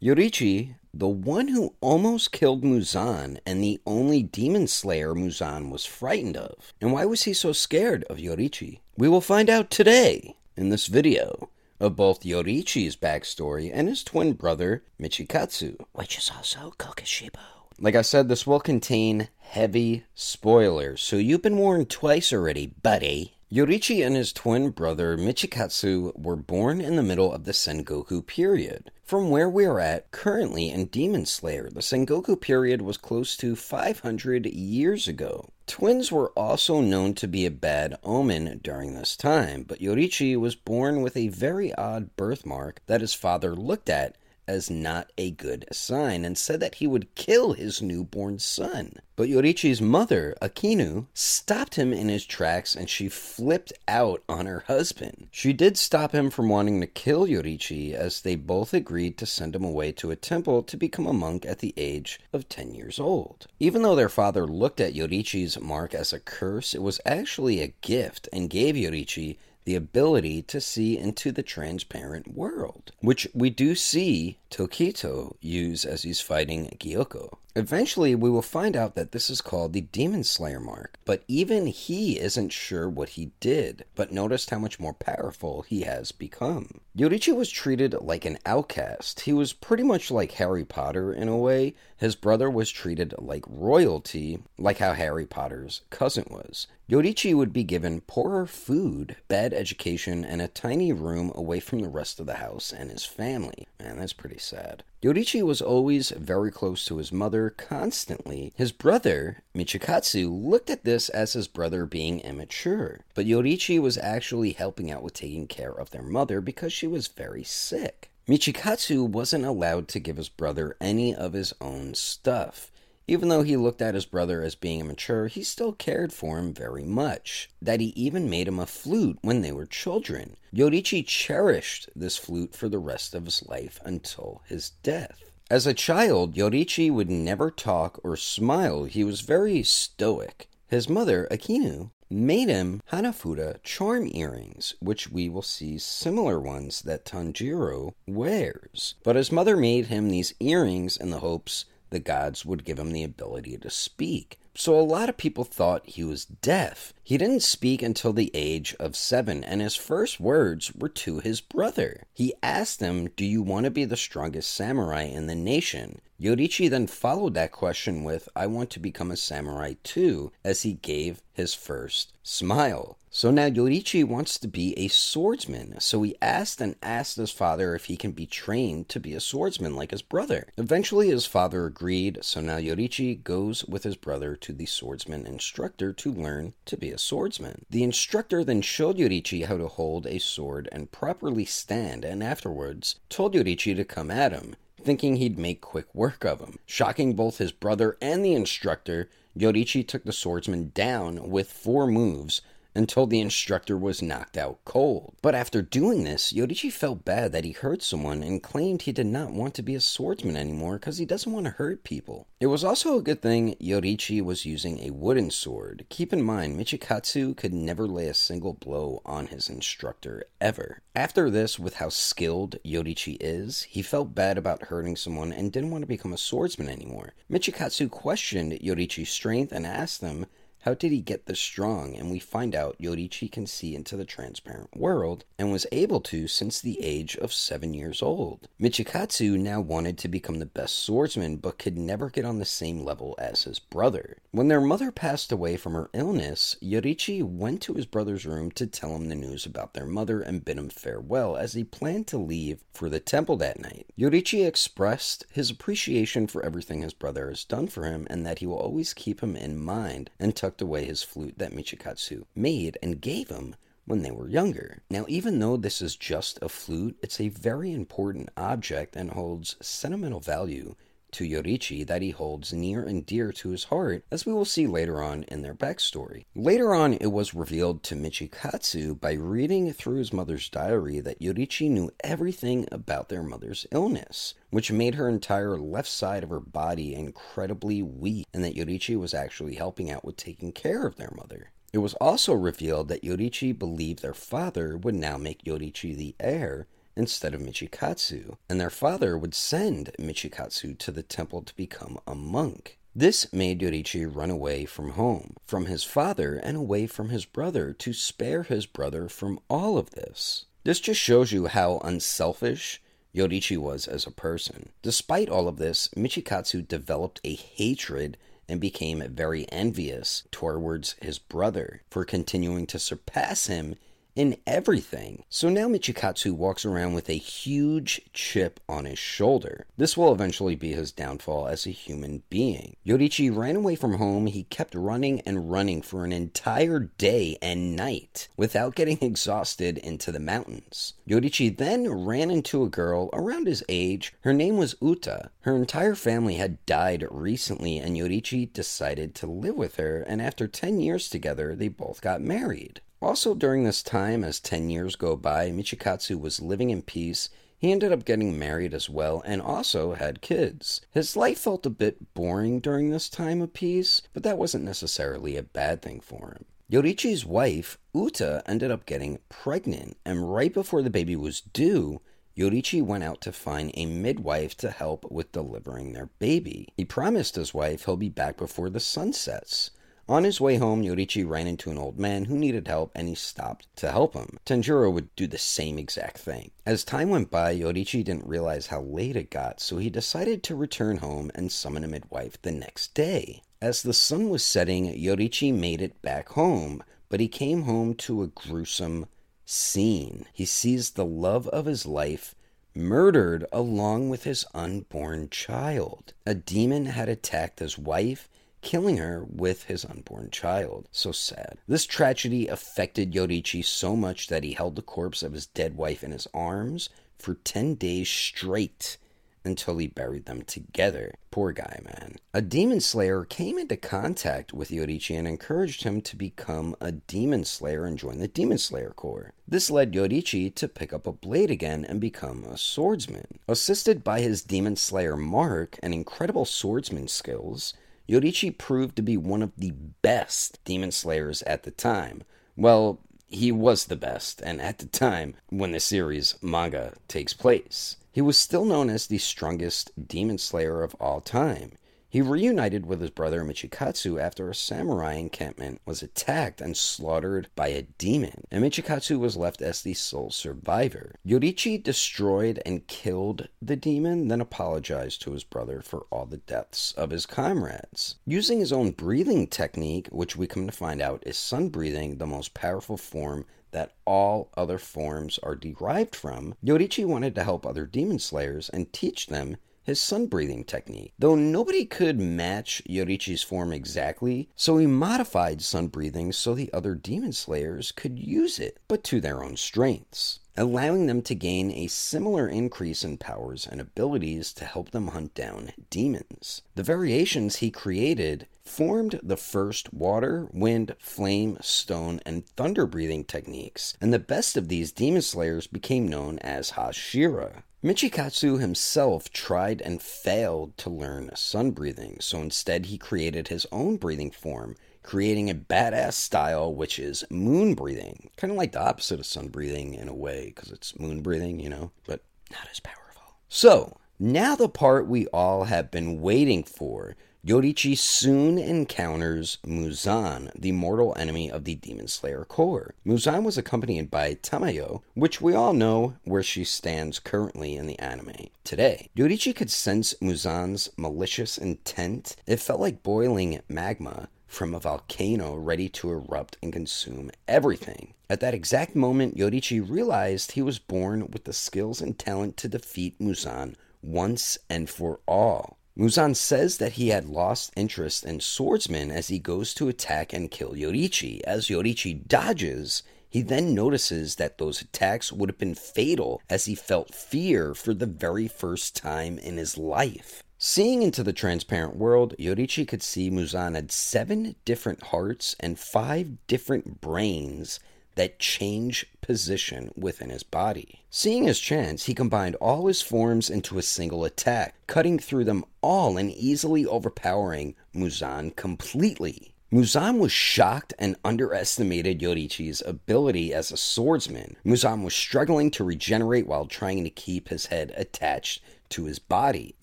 Begin. 0.00 0.16
Yoriichi, 0.16 0.74
the 0.92 1.08
one 1.08 1.48
who 1.48 1.74
almost 1.80 2.32
killed 2.32 2.64
Muzan 2.64 3.38
and 3.46 3.62
the 3.62 3.80
only 3.86 4.22
demon 4.22 4.66
slayer 4.66 5.14
Muzan 5.14 5.70
was 5.70 5.84
frightened 5.84 6.36
of. 6.36 6.72
And 6.80 6.92
why 6.92 7.04
was 7.04 7.24
he 7.24 7.32
so 7.32 7.52
scared 7.52 8.04
of 8.04 8.18
Yoriichi? 8.18 8.80
We 8.96 9.08
will 9.08 9.20
find 9.20 9.48
out 9.48 9.70
today 9.70 10.36
in 10.56 10.70
this 10.70 10.86
video 10.86 11.50
of 11.78 11.96
both 11.96 12.24
Yoriichi's 12.24 12.96
backstory 12.96 13.70
and 13.72 13.88
his 13.88 14.02
twin 14.04 14.34
brother 14.34 14.82
Michikatsu, 15.00 15.76
which 15.92 16.18
is 16.18 16.30
also 16.34 16.74
Kokushibo. 16.78 17.38
Like 17.78 17.94
I 17.94 18.02
said, 18.02 18.28
this 18.28 18.46
will 18.46 18.60
contain 18.60 19.28
heavy 19.38 20.04
spoilers, 20.14 21.00
so 21.00 21.16
you've 21.16 21.40
been 21.40 21.56
warned 21.56 21.88
twice 21.88 22.32
already, 22.32 22.66
buddy. 22.66 23.36
Yoriichi 23.52 24.06
and 24.06 24.14
his 24.14 24.32
twin 24.32 24.70
brother 24.70 25.16
Michikatsu 25.16 26.16
were 26.16 26.36
born 26.36 26.80
in 26.80 26.94
the 26.94 27.02
middle 27.02 27.32
of 27.32 27.42
the 27.42 27.52
Sengoku 27.52 28.24
period. 28.24 28.92
From 29.02 29.28
where 29.28 29.48
we 29.48 29.64
are 29.64 29.80
at 29.80 30.12
currently 30.12 30.70
in 30.70 30.84
Demon 30.84 31.26
Slayer, 31.26 31.68
the 31.68 31.80
Sengoku 31.80 32.40
period 32.40 32.80
was 32.80 32.96
close 32.96 33.36
to 33.38 33.56
500 33.56 34.46
years 34.46 35.08
ago. 35.08 35.48
Twins 35.66 36.12
were 36.12 36.30
also 36.36 36.80
known 36.80 37.14
to 37.14 37.26
be 37.26 37.44
a 37.44 37.50
bad 37.50 37.98
omen 38.04 38.60
during 38.62 38.94
this 38.94 39.16
time, 39.16 39.64
but 39.64 39.80
Yoriichi 39.80 40.36
was 40.36 40.54
born 40.54 41.02
with 41.02 41.16
a 41.16 41.26
very 41.26 41.74
odd 41.74 42.14
birthmark 42.16 42.80
that 42.86 43.00
his 43.00 43.14
father 43.14 43.56
looked 43.56 43.90
at 43.90 44.14
as 44.50 44.68
not 44.68 45.12
a 45.16 45.30
good 45.30 45.64
sign 45.70 46.24
and 46.24 46.36
said 46.36 46.58
that 46.58 46.74
he 46.76 46.86
would 46.86 47.14
kill 47.14 47.52
his 47.52 47.80
newborn 47.80 48.36
son. 48.40 48.94
But 49.14 49.28
Yoriichi's 49.28 49.80
mother, 49.80 50.34
Akeno, 50.42 51.06
stopped 51.14 51.76
him 51.76 51.92
in 51.92 52.08
his 52.08 52.26
tracks 52.26 52.74
and 52.74 52.90
she 52.90 53.08
flipped 53.08 53.72
out 53.86 54.24
on 54.28 54.46
her 54.46 54.64
husband. 54.66 55.28
She 55.30 55.52
did 55.52 55.76
stop 55.76 56.12
him 56.12 56.30
from 56.30 56.48
wanting 56.48 56.80
to 56.80 56.88
kill 56.88 57.28
Yoriichi 57.28 57.92
as 57.92 58.22
they 58.22 58.34
both 58.34 58.74
agreed 58.74 59.16
to 59.18 59.26
send 59.26 59.54
him 59.54 59.62
away 59.62 59.92
to 59.92 60.10
a 60.10 60.16
temple 60.16 60.64
to 60.64 60.76
become 60.76 61.06
a 61.06 61.12
monk 61.12 61.46
at 61.46 61.60
the 61.60 61.72
age 61.76 62.18
of 62.32 62.48
10 62.48 62.74
years 62.74 62.98
old. 62.98 63.46
Even 63.60 63.82
though 63.82 63.94
their 63.94 64.08
father 64.08 64.46
looked 64.46 64.80
at 64.80 64.94
Yoriichi's 64.94 65.60
mark 65.60 65.94
as 65.94 66.12
a 66.12 66.18
curse, 66.18 66.74
it 66.74 66.82
was 66.82 67.00
actually 67.06 67.60
a 67.60 67.74
gift 67.82 68.28
and 68.32 68.50
gave 68.50 68.74
Yoriichi 68.74 69.36
the 69.64 69.74
ability 69.74 70.42
to 70.42 70.60
see 70.60 70.98
into 70.98 71.32
the 71.32 71.42
transparent 71.42 72.34
world, 72.34 72.92
which 73.00 73.28
we 73.34 73.50
do 73.50 73.74
see 73.74 74.38
Tokito 74.50 75.36
use 75.40 75.84
as 75.84 76.02
he's 76.02 76.20
fighting 76.20 76.76
Gyokko. 76.78 77.36
Eventually, 77.56 78.14
we 78.14 78.30
will 78.30 78.42
find 78.42 78.76
out 78.76 78.94
that 78.94 79.10
this 79.10 79.28
is 79.28 79.40
called 79.40 79.72
the 79.72 79.80
Demon 79.80 80.22
Slayer 80.22 80.60
mark, 80.60 80.98
but 81.04 81.24
even 81.26 81.66
he 81.66 82.18
isn't 82.18 82.52
sure 82.52 82.88
what 82.88 83.10
he 83.10 83.32
did, 83.40 83.84
but 83.96 84.12
noticed 84.12 84.50
how 84.50 84.58
much 84.58 84.78
more 84.78 84.94
powerful 84.94 85.62
he 85.62 85.82
has 85.82 86.12
become. 86.12 86.80
Yoriichi 86.96 87.34
was 87.34 87.50
treated 87.50 87.92
like 87.94 88.24
an 88.24 88.38
outcast. 88.46 89.20
He 89.20 89.32
was 89.32 89.52
pretty 89.52 89.82
much 89.82 90.12
like 90.12 90.32
Harry 90.32 90.64
Potter 90.64 91.12
in 91.12 91.28
a 91.28 91.36
way. 91.36 91.74
His 91.96 92.14
brother 92.14 92.48
was 92.48 92.70
treated 92.70 93.14
like 93.18 93.44
royalty, 93.48 94.38
like 94.56 94.78
how 94.78 94.92
Harry 94.92 95.26
Potter's 95.26 95.82
cousin 95.90 96.26
was. 96.30 96.68
Yoriichi 96.90 97.32
would 97.32 97.52
be 97.52 97.62
given 97.62 98.00
poorer 98.00 98.46
food, 98.46 99.14
bad 99.28 99.54
education, 99.54 100.24
and 100.24 100.42
a 100.42 100.48
tiny 100.48 100.92
room 100.92 101.30
away 101.36 101.60
from 101.60 101.78
the 101.78 101.88
rest 101.88 102.18
of 102.18 102.26
the 102.26 102.34
house 102.34 102.72
and 102.72 102.90
his 102.90 103.04
family. 103.04 103.68
Man, 103.78 104.00
that's 104.00 104.12
pretty 104.12 104.38
sad. 104.38 104.82
Yoriichi 105.00 105.40
was 105.40 105.62
always 105.62 106.10
very 106.10 106.50
close 106.50 106.84
to 106.86 106.96
his 106.96 107.12
mother, 107.12 107.48
constantly. 107.50 108.52
His 108.56 108.72
brother, 108.72 109.44
Michikatsu, 109.54 110.28
looked 110.28 110.68
at 110.68 110.82
this 110.82 111.08
as 111.10 111.34
his 111.34 111.46
brother 111.46 111.86
being 111.86 112.18
immature, 112.22 113.02
but 113.14 113.24
Yoriichi 113.24 113.80
was 113.80 113.96
actually 113.96 114.50
helping 114.50 114.90
out 114.90 115.04
with 115.04 115.14
taking 115.14 115.46
care 115.46 115.72
of 115.72 115.90
their 115.90 116.02
mother 116.02 116.40
because 116.40 116.72
she 116.72 116.88
was 116.88 117.06
very 117.06 117.44
sick. 117.44 118.10
Michikatsu 118.26 119.08
wasn't 119.08 119.44
allowed 119.44 119.86
to 119.86 120.00
give 120.00 120.16
his 120.16 120.28
brother 120.28 120.76
any 120.80 121.14
of 121.14 121.34
his 121.34 121.54
own 121.60 121.94
stuff. 121.94 122.72
Even 123.10 123.28
though 123.28 123.42
he 123.42 123.56
looked 123.56 123.82
at 123.82 123.96
his 123.96 124.06
brother 124.06 124.40
as 124.40 124.54
being 124.54 124.78
immature, 124.78 125.26
he 125.26 125.42
still 125.42 125.72
cared 125.72 126.12
for 126.12 126.38
him 126.38 126.54
very 126.54 126.84
much. 126.84 127.50
That 127.60 127.80
he 127.80 127.88
even 127.96 128.30
made 128.30 128.46
him 128.46 128.60
a 128.60 128.66
flute 128.66 129.18
when 129.20 129.42
they 129.42 129.50
were 129.50 129.66
children. 129.66 130.36
Yoriichi 130.54 131.04
cherished 131.04 131.90
this 131.96 132.16
flute 132.16 132.54
for 132.54 132.68
the 132.68 132.78
rest 132.78 133.16
of 133.16 133.24
his 133.24 133.44
life 133.48 133.80
until 133.84 134.42
his 134.46 134.70
death. 134.84 135.24
As 135.50 135.66
a 135.66 135.74
child, 135.74 136.36
Yoriichi 136.36 136.88
would 136.88 137.10
never 137.10 137.50
talk 137.50 137.98
or 138.04 138.16
smile. 138.16 138.84
He 138.84 139.02
was 139.02 139.22
very 139.22 139.64
stoic. 139.64 140.48
His 140.68 140.88
mother, 140.88 141.26
Akeno, 141.32 141.90
made 142.08 142.48
him 142.48 142.80
Hanafuda 142.92 143.60
charm 143.64 144.08
earrings, 144.14 144.76
which 144.78 145.10
we 145.10 145.28
will 145.28 145.42
see 145.42 145.78
similar 145.78 146.38
ones 146.38 146.82
that 146.82 147.06
Tanjiro 147.06 147.92
wears. 148.06 148.94
But 149.02 149.16
his 149.16 149.32
mother 149.32 149.56
made 149.56 149.86
him 149.86 150.10
these 150.10 150.32
earrings 150.38 150.96
in 150.96 151.10
the 151.10 151.18
hopes 151.18 151.64
the 151.90 152.00
gods 152.00 152.44
would 152.44 152.64
give 152.64 152.78
him 152.78 152.92
the 152.92 153.04
ability 153.04 153.58
to 153.58 153.70
speak. 153.70 154.38
So 154.54 154.78
a 154.78 154.82
lot 154.82 155.08
of 155.08 155.16
people 155.16 155.44
thought 155.44 155.88
he 155.88 156.02
was 156.02 156.24
deaf. 156.24 156.92
He 157.04 157.16
didn't 157.16 157.42
speak 157.42 157.82
until 157.82 158.12
the 158.12 158.30
age 158.34 158.74
of 158.80 158.96
seven, 158.96 159.44
and 159.44 159.60
his 159.60 159.76
first 159.76 160.18
words 160.18 160.74
were 160.74 160.88
to 160.88 161.20
his 161.20 161.40
brother. 161.40 162.02
He 162.12 162.34
asked 162.42 162.80
him, 162.80 163.08
Do 163.16 163.24
you 163.24 163.42
want 163.42 163.64
to 163.64 163.70
be 163.70 163.84
the 163.84 163.96
strongest 163.96 164.52
samurai 164.52 165.02
in 165.02 165.26
the 165.26 165.34
nation? 165.34 166.00
Yoriichi 166.20 166.68
then 166.68 166.86
followed 166.86 167.34
that 167.34 167.52
question 167.52 168.04
with, 168.04 168.28
I 168.36 168.46
want 168.46 168.70
to 168.70 168.80
become 168.80 169.10
a 169.10 169.16
samurai 169.16 169.74
too, 169.82 170.32
as 170.44 170.62
he 170.62 170.74
gave 170.74 171.22
his 171.32 171.54
first 171.54 172.12
smile. 172.22 172.98
So 173.12 173.32
now 173.32 173.48
Yoriichi 173.48 174.04
wants 174.04 174.38
to 174.38 174.46
be 174.46 174.72
a 174.78 174.86
swordsman, 174.86 175.80
so 175.80 176.00
he 176.02 176.14
asked 176.22 176.60
and 176.60 176.76
asked 176.80 177.16
his 177.16 177.32
father 177.32 177.74
if 177.74 177.86
he 177.86 177.96
can 177.96 178.12
be 178.12 178.24
trained 178.24 178.88
to 178.90 179.00
be 179.00 179.14
a 179.14 179.20
swordsman 179.20 179.74
like 179.74 179.90
his 179.90 180.00
brother. 180.00 180.46
Eventually 180.56 181.08
his 181.08 181.26
father 181.26 181.66
agreed, 181.66 182.20
so 182.22 182.40
now 182.40 182.58
Yoriichi 182.58 183.24
goes 183.24 183.64
with 183.64 183.82
his 183.82 183.96
brother 183.96 184.36
to 184.36 184.52
the 184.52 184.64
swordsman 184.64 185.26
instructor 185.26 185.92
to 185.92 186.12
learn 186.12 186.54
to 186.66 186.76
be 186.76 186.92
a 186.92 186.98
swordsman. 186.98 187.64
The 187.68 187.82
instructor 187.82 188.44
then 188.44 188.62
showed 188.62 188.96
Yoriichi 188.96 189.46
how 189.46 189.56
to 189.56 189.66
hold 189.66 190.06
a 190.06 190.20
sword 190.20 190.68
and 190.70 190.92
properly 190.92 191.44
stand, 191.44 192.04
and 192.04 192.22
afterwards 192.22 193.00
told 193.08 193.34
Yoriichi 193.34 193.74
to 193.74 193.84
come 193.84 194.12
at 194.12 194.32
him 194.32 194.54
thinking 194.80 195.16
he'd 195.16 195.38
make 195.38 195.60
quick 195.60 195.92
work 195.94 196.24
of 196.24 196.40
him. 196.40 196.58
Shocking 196.64 197.14
both 197.14 197.38
his 197.38 197.52
brother 197.52 197.98
and 198.00 198.24
the 198.24 198.34
instructor, 198.34 199.10
Yoriichi 199.36 199.86
took 199.86 200.04
the 200.04 200.12
swordsman 200.12 200.70
down 200.74 201.28
with 201.28 201.52
four 201.52 201.86
moves 201.86 202.40
until 202.74 203.06
the 203.06 203.20
instructor 203.20 203.76
was 203.76 204.02
knocked 204.02 204.36
out 204.36 204.58
cold. 204.64 205.14
But 205.22 205.34
after 205.34 205.62
doing 205.62 206.04
this, 206.04 206.32
Yoriichi 206.32 206.72
felt 206.72 207.04
bad 207.04 207.32
that 207.32 207.44
he 207.44 207.52
hurt 207.52 207.82
someone 207.82 208.22
and 208.22 208.42
claimed 208.42 208.82
he 208.82 208.92
did 208.92 209.06
not 209.06 209.32
want 209.32 209.54
to 209.54 209.62
be 209.62 209.74
a 209.74 209.80
swordsman 209.80 210.36
anymore 210.36 210.78
because 210.78 210.98
he 210.98 211.04
doesn't 211.04 211.32
want 211.32 211.46
to 211.46 211.52
hurt 211.52 211.84
people. 211.84 212.28
It 212.40 212.46
was 212.46 212.64
also 212.64 212.96
a 212.96 213.02
good 213.02 213.20
thing 213.20 213.54
Yoriichi 213.60 214.22
was 214.22 214.46
using 214.46 214.78
a 214.80 214.90
wooden 214.90 215.30
sword. 215.30 215.86
Keep 215.88 216.12
in 216.12 216.22
mind, 216.22 216.58
Michikatsu 216.58 217.36
could 217.36 217.52
never 217.52 217.86
lay 217.86 218.06
a 218.06 218.14
single 218.14 218.54
blow 218.54 219.02
on 219.04 219.26
his 219.26 219.48
instructor 219.48 220.24
ever. 220.40 220.80
After 220.94 221.30
this, 221.30 221.58
with 221.58 221.76
how 221.76 221.88
skilled 221.88 222.56
Yoriichi 222.64 223.16
is, 223.20 223.62
he 223.64 223.82
felt 223.82 224.14
bad 224.14 224.38
about 224.38 224.64
hurting 224.64 224.96
someone 224.96 225.32
and 225.32 225.52
didn't 225.52 225.70
want 225.70 225.82
to 225.82 225.88
become 225.88 226.12
a 226.12 226.18
swordsman 226.18 226.68
anymore. 226.68 227.14
Michikatsu 227.30 227.90
questioned 227.90 228.52
Yoriichi's 228.52 229.10
strength 229.10 229.52
and 229.52 229.66
asked 229.66 230.00
him 230.00 230.26
how 230.62 230.74
did 230.74 230.92
he 230.92 231.00
get 231.00 231.24
this 231.24 231.40
strong? 231.40 231.96
And 231.96 232.10
we 232.10 232.18
find 232.18 232.54
out 232.54 232.76
Yoriichi 232.78 233.32
can 233.32 233.46
see 233.46 233.74
into 233.74 233.96
the 233.96 234.04
transparent 234.04 234.76
world 234.76 235.24
and 235.38 235.50
was 235.50 235.66
able 235.72 236.00
to 236.02 236.28
since 236.28 236.60
the 236.60 236.82
age 236.82 237.16
of 237.16 237.32
seven 237.32 237.72
years 237.72 238.02
old. 238.02 238.46
Michikatsu 238.60 239.38
now 239.38 239.60
wanted 239.60 239.96
to 239.98 240.08
become 240.08 240.38
the 240.38 240.44
best 240.44 240.78
swordsman 240.78 241.36
but 241.36 241.58
could 241.58 241.78
never 241.78 242.10
get 242.10 242.26
on 242.26 242.38
the 242.38 242.44
same 242.44 242.84
level 242.84 243.14
as 243.18 243.44
his 243.44 243.58
brother. 243.58 244.18
When 244.32 244.48
their 244.48 244.60
mother 244.60 244.90
passed 244.90 245.32
away 245.32 245.56
from 245.56 245.72
her 245.72 245.88
illness, 245.94 246.56
Yoriichi 246.62 247.22
went 247.22 247.62
to 247.62 247.74
his 247.74 247.86
brother's 247.86 248.26
room 248.26 248.50
to 248.52 248.66
tell 248.66 248.94
him 248.94 249.08
the 249.08 249.14
news 249.14 249.46
about 249.46 249.72
their 249.72 249.86
mother 249.86 250.20
and 250.20 250.44
bid 250.44 250.58
him 250.58 250.68
farewell 250.68 251.38
as 251.38 251.54
he 251.54 251.64
planned 251.64 252.06
to 252.08 252.18
leave 252.18 252.62
for 252.74 252.90
the 252.90 253.00
temple 253.00 253.38
that 253.38 253.60
night. 253.60 253.86
Yoriichi 253.98 254.46
expressed 254.46 255.24
his 255.30 255.50
appreciation 255.50 256.26
for 256.26 256.44
everything 256.44 256.82
his 256.82 256.92
brother 256.92 257.30
has 257.30 257.44
done 257.44 257.66
for 257.66 257.84
him 257.84 258.06
and 258.10 258.26
that 258.26 258.40
he 258.40 258.46
will 258.46 258.58
always 258.58 258.92
keep 258.92 259.22
him 259.22 259.36
in 259.36 259.58
mind 259.58 260.10
until 260.18 260.49
tucked 260.50 260.62
away 260.62 260.84
his 260.84 261.04
flute 261.04 261.38
that 261.38 261.52
Michikatsu 261.52 262.24
made 262.34 262.76
and 262.82 263.00
gave 263.00 263.28
him 263.28 263.54
when 263.84 264.02
they 264.02 264.10
were 264.10 264.28
younger. 264.28 264.82
Now, 264.90 265.04
even 265.06 265.38
though 265.38 265.56
this 265.56 265.80
is 265.80 265.94
just 265.94 266.40
a 266.42 266.48
flute, 266.48 266.98
it's 267.02 267.20
a 267.20 267.28
very 267.28 267.70
important 267.72 268.30
object 268.36 268.96
and 268.96 269.12
holds 269.12 269.54
sentimental 269.62 270.18
value 270.18 270.74
to 271.12 271.24
Yoriichi 271.24 271.86
that 271.86 272.02
he 272.02 272.10
holds 272.10 272.52
near 272.52 272.82
and 272.82 273.04
dear 273.04 273.32
to 273.32 273.50
his 273.50 273.64
heart, 273.64 274.04
as 274.10 274.26
we 274.26 274.32
will 274.32 274.44
see 274.44 274.66
later 274.66 275.02
on 275.02 275.24
in 275.24 275.42
their 275.42 275.54
backstory. 275.54 276.24
Later 276.34 276.74
on, 276.74 276.94
it 276.94 277.12
was 277.12 277.34
revealed 277.34 277.82
to 277.84 277.94
Michikatsu 277.94 279.00
by 279.00 279.12
reading 279.12 279.72
through 279.72 279.96
his 279.96 280.12
mother's 280.12 280.48
diary 280.48 281.00
that 281.00 281.20
Yoriichi 281.20 281.70
knew 281.70 281.90
everything 282.04 282.66
about 282.72 283.08
their 283.08 283.22
mother's 283.22 283.66
illness, 283.70 284.34
which 284.50 284.72
made 284.72 284.94
her 284.94 285.08
entire 285.08 285.58
left 285.58 285.88
side 285.88 286.22
of 286.22 286.30
her 286.30 286.40
body 286.40 286.94
incredibly 286.94 287.82
weak, 287.82 288.26
and 288.32 288.42
that 288.44 288.54
Yoriichi 288.54 288.98
was 288.98 289.14
actually 289.14 289.54
helping 289.54 289.90
out 289.90 290.04
with 290.04 290.16
taking 290.16 290.52
care 290.52 290.86
of 290.86 290.96
their 290.96 291.12
mother. 291.16 291.50
It 291.72 291.78
was 291.78 291.94
also 291.94 292.32
revealed 292.34 292.88
that 292.88 293.04
Yoriichi 293.04 293.56
believed 293.56 294.02
their 294.02 294.14
father 294.14 294.76
would 294.76 294.94
now 294.94 295.16
make 295.16 295.44
Yoriichi 295.44 295.96
the 295.96 296.16
heir 296.18 296.66
instead 296.96 297.34
of 297.34 297.40
Michikatsu, 297.40 298.36
and 298.48 298.60
their 298.60 298.70
father 298.70 299.16
would 299.16 299.34
send 299.34 299.90
Michikatsu 299.98 300.78
to 300.78 300.90
the 300.90 301.02
temple 301.02 301.42
to 301.42 301.56
become 301.56 301.98
a 302.06 302.14
monk. 302.14 302.78
This 302.94 303.32
made 303.32 303.60
Yoriichi 303.60 304.04
run 304.04 304.30
away 304.30 304.64
from 304.64 304.90
home, 304.90 305.36
from 305.46 305.66
his 305.66 305.84
father, 305.84 306.34
and 306.36 306.56
away 306.56 306.86
from 306.86 307.10
his 307.10 307.24
brother 307.24 307.72
to 307.74 307.92
spare 307.92 308.42
his 308.42 308.66
brother 308.66 309.08
from 309.08 309.38
all 309.48 309.78
of 309.78 309.90
this. 309.90 310.46
This 310.64 310.80
just 310.80 311.00
shows 311.00 311.30
you 311.32 311.46
how 311.46 311.78
unselfish 311.84 312.82
Yoriichi 313.14 313.56
was 313.56 313.86
as 313.86 314.06
a 314.06 314.10
person. 314.10 314.70
Despite 314.82 315.28
all 315.28 315.48
of 315.48 315.56
this, 315.56 315.88
Michikatsu 315.96 316.66
developed 316.66 317.20
a 317.24 317.34
hatred 317.34 318.16
and 318.48 318.60
became 318.60 319.02
very 319.14 319.50
envious 319.50 320.24
towards 320.32 320.96
his 321.00 321.18
brother 321.18 321.82
for 321.90 322.04
continuing 322.04 322.66
to 322.66 322.78
surpass 322.78 323.46
him 323.46 323.76
in 324.14 324.36
everything. 324.46 325.24
So 325.28 325.48
now 325.48 325.68
Michikatsu 325.68 326.32
walks 326.32 326.64
around 326.64 326.94
with 326.94 327.08
a 327.08 327.14
huge 327.14 328.00
chip 328.12 328.60
on 328.68 328.84
his 328.84 328.98
shoulder. 328.98 329.66
This 329.76 329.96
will 329.96 330.12
eventually 330.12 330.56
be 330.56 330.72
his 330.72 330.92
downfall 330.92 331.48
as 331.48 331.66
a 331.66 331.70
human 331.70 332.22
being. 332.28 332.76
Yoriichi 332.86 333.34
ran 333.34 333.56
away 333.56 333.74
from 333.76 333.94
home. 333.94 334.26
He 334.26 334.44
kept 334.44 334.74
running 334.74 335.20
and 335.22 335.50
running 335.50 335.82
for 335.82 336.04
an 336.04 336.12
entire 336.12 336.80
day 336.80 337.38
and 337.40 337.76
night 337.76 338.28
without 338.36 338.74
getting 338.74 338.98
exhausted 339.02 339.78
into 339.78 340.12
the 340.12 340.20
mountains. 340.20 340.94
Yoriichi 341.08 341.56
then 341.56 341.88
ran 341.88 342.30
into 342.30 342.62
a 342.62 342.68
girl 342.68 343.10
around 343.12 343.46
his 343.46 343.64
age. 343.68 344.14
Her 344.22 344.32
name 344.32 344.56
was 344.56 344.76
Uta. 344.80 345.30
Her 345.42 345.56
entire 345.56 345.94
family 345.94 346.34
had 346.34 346.64
died 346.66 347.06
recently, 347.10 347.78
and 347.78 347.96
Yoriichi 347.96 348.52
decided 348.52 349.14
to 349.16 349.26
live 349.26 349.56
with 349.56 349.76
her, 349.76 350.02
and 350.02 350.20
after 350.20 350.46
10 350.46 350.80
years 350.80 351.08
together, 351.08 351.54
they 351.54 351.68
both 351.68 352.00
got 352.00 352.20
married. 352.20 352.80
Also, 353.02 353.34
during 353.34 353.64
this 353.64 353.82
time, 353.82 354.22
as 354.22 354.40
10 354.40 354.68
years 354.68 354.94
go 354.94 355.16
by, 355.16 355.50
Michikatsu 355.50 356.20
was 356.20 356.42
living 356.42 356.68
in 356.68 356.82
peace. 356.82 357.30
He 357.56 357.72
ended 357.72 357.92
up 357.92 358.04
getting 358.04 358.38
married 358.38 358.74
as 358.74 358.90
well 358.90 359.22
and 359.24 359.40
also 359.40 359.94
had 359.94 360.20
kids. 360.20 360.82
His 360.90 361.16
life 361.16 361.38
felt 361.38 361.64
a 361.64 361.70
bit 361.70 362.12
boring 362.12 362.60
during 362.60 362.90
this 362.90 363.08
time 363.08 363.40
of 363.40 363.54
peace, 363.54 364.02
but 364.12 364.22
that 364.22 364.36
wasn't 364.36 364.64
necessarily 364.64 365.36
a 365.36 365.42
bad 365.42 365.80
thing 365.80 366.00
for 366.00 366.32
him. 366.32 366.44
Yoriichi's 366.70 367.24
wife, 367.24 367.78
Uta, 367.94 368.42
ended 368.46 368.70
up 368.70 368.86
getting 368.86 369.18
pregnant, 369.28 369.96
and 370.04 370.32
right 370.32 370.52
before 370.52 370.82
the 370.82 370.90
baby 370.90 371.16
was 371.16 371.40
due, 371.40 372.00
Yoriichi 372.36 372.82
went 372.82 373.02
out 373.02 373.20
to 373.22 373.32
find 373.32 373.70
a 373.74 373.86
midwife 373.86 374.56
to 374.58 374.70
help 374.70 375.10
with 375.10 375.32
delivering 375.32 375.92
their 375.92 376.10
baby. 376.18 376.68
He 376.76 376.84
promised 376.84 377.34
his 377.34 377.52
wife 377.52 377.84
he'll 377.84 377.96
be 377.96 378.08
back 378.08 378.36
before 378.36 378.70
the 378.70 378.78
sun 378.78 379.12
sets. 379.12 379.70
On 380.10 380.24
his 380.24 380.40
way 380.40 380.56
home, 380.56 380.82
Yoriichi 380.82 381.24
ran 381.24 381.46
into 381.46 381.70
an 381.70 381.78
old 381.78 381.96
man 381.96 382.24
who 382.24 382.36
needed 382.36 382.66
help 382.66 382.90
and 382.96 383.06
he 383.06 383.14
stopped 383.14 383.68
to 383.76 383.92
help 383.92 384.14
him. 384.14 384.40
Tanjiro 384.44 384.92
would 384.92 385.14
do 385.14 385.28
the 385.28 385.38
same 385.38 385.78
exact 385.78 386.18
thing. 386.18 386.50
As 386.66 386.82
time 386.82 387.10
went 387.10 387.30
by, 387.30 387.54
Yoriichi 387.54 388.02
didn't 388.02 388.26
realize 388.26 388.66
how 388.66 388.80
late 388.80 389.14
it 389.14 389.30
got, 389.30 389.60
so 389.60 389.76
he 389.78 389.88
decided 389.88 390.42
to 390.42 390.56
return 390.56 390.96
home 390.96 391.30
and 391.36 391.52
summon 391.52 391.84
a 391.84 391.86
midwife 391.86 392.42
the 392.42 392.50
next 392.50 392.92
day. 392.92 393.44
As 393.62 393.82
the 393.82 393.92
sun 393.92 394.28
was 394.28 394.42
setting, 394.42 394.92
Yoriichi 394.92 395.54
made 395.54 395.80
it 395.80 396.02
back 396.02 396.30
home, 396.30 396.82
but 397.08 397.20
he 397.20 397.28
came 397.28 397.62
home 397.62 397.94
to 397.94 398.24
a 398.24 398.26
gruesome 398.26 399.06
scene. 399.46 400.26
He 400.32 400.44
sees 400.44 400.90
the 400.90 401.04
love 401.04 401.46
of 401.50 401.66
his 401.66 401.86
life 401.86 402.34
murdered 402.74 403.44
along 403.52 404.10
with 404.10 404.24
his 404.24 404.44
unborn 404.54 405.28
child. 405.30 406.14
A 406.26 406.34
demon 406.34 406.86
had 406.86 407.08
attacked 407.08 407.60
his 407.60 407.78
wife 407.78 408.28
killing 408.62 408.98
her 408.98 409.24
with 409.24 409.64
his 409.64 409.84
unborn 409.84 410.30
child. 410.30 410.88
So 410.92 411.12
sad. 411.12 411.58
This 411.66 411.86
tragedy 411.86 412.46
affected 412.48 413.12
Yoriichi 413.12 413.64
so 413.64 413.96
much 413.96 414.28
that 414.28 414.44
he 414.44 414.52
held 414.52 414.76
the 414.76 414.82
corpse 414.82 415.22
of 415.22 415.32
his 415.32 415.46
dead 415.46 415.76
wife 415.76 416.04
in 416.04 416.10
his 416.10 416.26
arms 416.34 416.88
for 417.18 417.34
10 417.34 417.74
days 417.74 418.08
straight 418.08 418.96
until 419.44 419.78
he 419.78 419.86
buried 419.86 420.26
them 420.26 420.42
together. 420.42 421.14
Poor 421.30 421.52
guy, 421.52 421.80
man. 421.84 422.16
A 422.34 422.42
demon 422.42 422.80
slayer 422.80 423.24
came 423.24 423.58
into 423.58 423.76
contact 423.76 424.52
with 424.52 424.70
Yoriichi 424.70 425.16
and 425.18 425.26
encouraged 425.26 425.82
him 425.82 426.00
to 426.02 426.16
become 426.16 426.76
a 426.80 426.92
demon 426.92 427.44
slayer 427.44 427.84
and 427.86 427.98
join 427.98 428.18
the 428.18 428.28
demon 428.28 428.58
slayer 428.58 428.90
corps. 428.90 429.32
This 429.46 429.70
led 429.70 429.92
Yoriichi 429.92 430.54
to 430.56 430.68
pick 430.68 430.92
up 430.92 431.06
a 431.06 431.12
blade 431.12 431.50
again 431.50 431.84
and 431.84 432.00
become 432.00 432.44
a 432.44 432.58
swordsman. 432.58 433.38
Assisted 433.48 434.04
by 434.04 434.20
his 434.20 434.42
demon 434.42 434.76
slayer 434.76 435.16
Mark 435.16 435.78
and 435.82 435.94
incredible 435.94 436.44
swordsman 436.44 437.08
skills, 437.08 437.74
Yoriichi 438.10 438.50
proved 438.58 438.96
to 438.96 439.02
be 439.02 439.16
one 439.16 439.40
of 439.40 439.52
the 439.56 439.70
best 440.02 440.58
demon 440.64 440.90
slayers 440.90 441.42
at 441.42 441.62
the 441.62 441.70
time. 441.70 442.24
Well, 442.56 442.98
he 443.28 443.52
was 443.52 443.84
the 443.84 443.94
best, 443.94 444.42
and 444.42 444.60
at 444.60 444.78
the 444.78 444.86
time 444.86 445.34
when 445.48 445.70
the 445.70 445.78
series 445.78 446.34
manga 446.42 446.94
takes 447.06 447.32
place. 447.32 447.98
He 448.10 448.20
was 448.20 448.36
still 448.36 448.64
known 448.64 448.90
as 448.90 449.06
the 449.06 449.18
strongest 449.18 449.92
demon 450.08 450.38
slayer 450.38 450.82
of 450.82 450.96
all 450.98 451.20
time. 451.20 451.74
He 452.12 452.20
reunited 452.20 452.86
with 452.86 453.00
his 453.00 453.10
brother 453.10 453.44
Michikatsu 453.44 454.20
after 454.20 454.50
a 454.50 454.54
samurai 454.54 455.14
encampment 455.14 455.80
was 455.86 456.02
attacked 456.02 456.60
and 456.60 456.76
slaughtered 456.76 457.48
by 457.54 457.68
a 457.68 457.82
demon, 457.82 458.48
and 458.50 458.64
Michikatsu 458.64 459.16
was 459.16 459.36
left 459.36 459.62
as 459.62 459.82
the 459.82 459.94
sole 459.94 460.32
survivor. 460.32 461.14
Yoriichi 461.24 461.80
destroyed 461.80 462.60
and 462.66 462.88
killed 462.88 463.48
the 463.62 463.76
demon, 463.76 464.26
then 464.26 464.40
apologized 464.40 465.22
to 465.22 465.30
his 465.30 465.44
brother 465.44 465.82
for 465.82 466.06
all 466.10 466.26
the 466.26 466.38
deaths 466.38 466.92
of 466.94 467.10
his 467.10 467.26
comrades. 467.26 468.16
Using 468.26 468.58
his 468.58 468.72
own 468.72 468.90
breathing 468.90 469.46
technique, 469.46 470.08
which 470.10 470.34
we 470.34 470.48
come 470.48 470.66
to 470.66 470.72
find 470.72 471.00
out 471.00 471.22
is 471.24 471.38
sun 471.38 471.68
breathing, 471.68 472.18
the 472.18 472.26
most 472.26 472.54
powerful 472.54 472.96
form 472.96 473.46
that 473.70 473.92
all 474.04 474.50
other 474.56 474.78
forms 474.78 475.38
are 475.44 475.54
derived 475.54 476.16
from, 476.16 476.54
Yoriichi 476.64 477.04
wanted 477.04 477.36
to 477.36 477.44
help 477.44 477.64
other 477.64 477.86
demon 477.86 478.18
slayers 478.18 478.68
and 478.68 478.92
teach 478.92 479.28
them 479.28 479.56
his 479.90 480.00
sun 480.00 480.26
breathing 480.26 480.62
technique. 480.62 481.12
Though 481.18 481.34
nobody 481.34 481.84
could 481.84 482.20
match 482.20 482.80
Yoriichi's 482.88 483.42
form 483.42 483.72
exactly, 483.72 484.48
so 484.54 484.78
he 484.78 484.86
modified 484.86 485.62
sun 485.62 485.88
breathing 485.88 486.30
so 486.30 486.54
the 486.54 486.72
other 486.72 486.94
demon 486.94 487.32
slayers 487.32 487.90
could 487.90 488.16
use 488.16 488.60
it, 488.60 488.78
but 488.86 489.02
to 489.04 489.20
their 489.20 489.42
own 489.42 489.56
strengths, 489.56 490.38
allowing 490.56 491.06
them 491.08 491.22
to 491.22 491.34
gain 491.34 491.72
a 491.72 491.88
similar 491.88 492.46
increase 492.46 493.02
in 493.02 493.18
powers 493.18 493.66
and 493.66 493.80
abilities 493.80 494.52
to 494.52 494.64
help 494.64 494.92
them 494.92 495.08
hunt 495.08 495.34
down 495.34 495.72
demons. 495.90 496.62
The 496.76 496.84
variations 496.84 497.56
he 497.56 497.72
created 497.72 498.46
formed 498.64 499.18
the 499.24 499.36
first 499.36 499.92
water, 499.92 500.46
wind, 500.52 500.94
flame, 501.00 501.58
stone, 501.60 502.20
and 502.24 502.46
thunder 502.46 502.86
breathing 502.86 503.24
techniques, 503.24 503.96
and 504.00 504.12
the 504.12 504.20
best 504.20 504.56
of 504.56 504.68
these 504.68 504.92
demon 504.92 505.22
slayers 505.22 505.66
became 505.66 506.06
known 506.06 506.38
as 506.38 506.72
Hashira. 506.72 507.64
Michikatsu 507.82 508.60
himself 508.60 509.32
tried 509.32 509.80
and 509.80 510.02
failed 510.02 510.76
to 510.76 510.90
learn 510.90 511.30
sun 511.34 511.70
breathing, 511.70 512.18
so 512.20 512.42
instead 512.42 512.86
he 512.86 512.98
created 512.98 513.48
his 513.48 513.66
own 513.72 513.96
breathing 513.96 514.30
form, 514.30 514.76
creating 515.02 515.48
a 515.48 515.54
badass 515.54 516.12
style 516.12 516.74
which 516.74 516.98
is 516.98 517.24
moon 517.30 517.74
breathing. 517.74 518.28
Kind 518.36 518.50
of 518.50 518.58
like 518.58 518.72
the 518.72 518.82
opposite 518.82 519.18
of 519.18 519.24
sun 519.24 519.48
breathing 519.48 519.94
in 519.94 520.08
a 520.08 520.14
way, 520.14 520.52
because 520.54 520.70
it's 520.70 520.98
moon 520.98 521.22
breathing, 521.22 521.58
you 521.58 521.70
know, 521.70 521.90
but 522.06 522.22
not 522.50 522.68
as 522.70 522.80
powerful. 522.80 523.36
So, 523.48 523.96
now 524.20 524.54
the 524.54 524.68
part 524.68 525.06
we 525.08 525.26
all 525.28 525.64
have 525.64 525.90
been 525.90 526.20
waiting 526.20 526.62
for 526.62 527.16
Yoriichi 527.42 527.96
soon 527.96 528.58
encounters 528.58 529.56
Muzan, 529.66 530.50
the 530.54 530.72
mortal 530.72 531.16
enemy 531.16 531.50
of 531.50 531.64
the 531.64 531.74
Demon 531.76 532.06
Slayer 532.06 532.44
Corps. 532.44 532.94
Muzan 533.06 533.44
was 533.44 533.56
accompanied 533.56 534.10
by 534.10 534.34
Tamayo, 534.34 535.00
which 535.14 535.40
we 535.40 535.54
all 535.54 535.72
know 535.72 536.16
where 536.24 536.42
she 536.42 536.64
stands 536.64 537.18
currently 537.18 537.76
in 537.76 537.86
the 537.86 537.98
anime 537.98 538.48
today. 538.62 539.08
Yoriichi 539.16 539.56
could 539.56 539.70
sense 539.70 540.12
Muzan's 540.20 540.90
malicious 540.98 541.56
intent. 541.56 542.36
It 542.46 542.60
felt 542.60 542.78
like 542.78 543.02
boiling 543.02 543.60
magma 543.70 544.28
from 544.46 544.74
a 544.74 544.80
volcano 544.80 545.54
ready 545.54 545.88
to 545.88 546.10
erupt 546.10 546.58
and 546.62 546.74
consume 546.74 547.30
everything. 547.48 548.12
At 548.28 548.40
that 548.40 548.52
exact 548.52 548.94
moment, 548.94 549.38
Yoriichi 549.38 549.80
realized 549.80 550.52
he 550.52 550.62
was 550.62 550.78
born 550.78 551.30
with 551.30 551.44
the 551.44 551.54
skills 551.54 552.02
and 552.02 552.18
talent 552.18 552.58
to 552.58 552.68
defeat 552.68 553.18
Muzan 553.18 553.76
once 554.02 554.58
and 554.68 554.88
for 554.88 555.20
all. 555.26 555.78
Muzan 555.98 556.34
says 556.34 556.78
that 556.78 556.92
he 556.92 557.08
had 557.08 557.28
lost 557.28 557.72
interest 557.76 558.24
in 558.24 558.40
swordsmen 558.40 559.10
as 559.10 559.28
he 559.28 559.38
goes 559.38 559.74
to 559.74 559.88
attack 559.88 560.32
and 560.32 560.50
kill 560.50 560.72
Yoriichi. 560.72 561.40
As 561.42 561.66
Yoriichi 561.68 562.26
dodges, 562.26 563.02
He 563.30 563.42
then 563.42 563.74
notices 563.74 564.34
that 564.36 564.58
those 564.58 564.80
attacks 564.82 565.32
would 565.32 565.48
have 565.48 565.58
been 565.58 565.76
fatal 565.76 566.42
as 566.50 566.64
he 566.64 566.74
felt 566.74 567.14
fear 567.14 567.74
for 567.74 567.94
the 567.94 568.06
very 568.06 568.48
first 568.48 568.96
time 568.96 569.38
in 569.38 569.56
his 569.56 569.78
life. 569.78 570.42
Seeing 570.58 571.02
into 571.02 571.22
the 571.22 571.32
transparent 571.32 571.96
world, 571.96 572.34
Yoriichi 572.38 572.86
could 572.86 573.04
see 573.04 573.30
Muzan 573.30 573.76
had 573.76 573.92
seven 573.92 574.56
different 574.64 575.04
hearts 575.04 575.54
and 575.60 575.78
five 575.78 576.44
different 576.48 577.00
brains 577.00 577.78
that 578.20 578.38
change 578.38 579.06
position 579.22 579.90
within 579.96 580.28
his 580.28 580.42
body. 580.42 581.00
Seeing 581.08 581.44
his 581.44 581.58
chance, 581.58 582.04
he 582.04 582.12
combined 582.12 582.54
all 582.56 582.86
his 582.86 583.00
forms 583.00 583.48
into 583.48 583.78
a 583.78 583.82
single 583.82 584.26
attack, 584.26 584.74
cutting 584.86 585.18
through 585.18 585.44
them 585.44 585.64
all 585.80 586.18
and 586.18 586.30
easily 586.30 586.84
overpowering 586.84 587.74
Muzan 587.94 588.54
completely. 588.54 589.54
Muzan 589.72 590.18
was 590.18 590.32
shocked 590.32 590.92
and 590.98 591.16
underestimated 591.24 592.20
Yoriichi's 592.20 592.82
ability 592.84 593.54
as 593.54 593.72
a 593.72 593.78
swordsman. 593.78 594.56
Muzan 594.66 595.02
was 595.02 595.14
struggling 595.14 595.70
to 595.70 595.82
regenerate 595.82 596.46
while 596.46 596.66
trying 596.66 597.02
to 597.04 597.10
keep 597.10 597.48
his 597.48 597.66
head 597.66 597.90
attached 597.96 598.62
to 598.90 599.04
his 599.04 599.18
body. 599.18 599.74